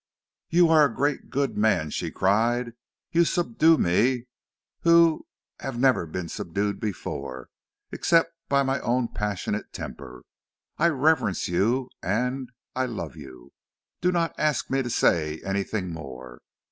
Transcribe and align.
"You 0.49 0.69
are 0.69 0.83
a 0.83 0.91
great, 0.95 1.29
good 1.29 1.55
man," 1.55 1.91
she 1.91 2.09
cried. 2.09 2.71
"You 3.11 3.23
subdue 3.23 3.77
me 3.77 4.23
who 4.79 5.27
have 5.59 5.79
never 5.79 6.07
been 6.07 6.27
subdued 6.27 6.79
before, 6.79 7.49
except 7.91 8.33
by 8.49 8.63
my 8.63 8.79
own 8.79 9.09
passionate 9.09 9.71
temper. 9.71 10.23
I 10.79 10.87
reverence 10.89 11.47
you 11.47 11.91
and 12.01 12.49
I 12.75 12.87
love 12.87 13.15
you. 13.15 13.53
Do 14.01 14.11
not 14.11 14.33
ask 14.39 14.71
me 14.71 14.81
to 14.81 14.89
say 14.89 15.39
anything 15.43 15.93
more." 15.93 16.41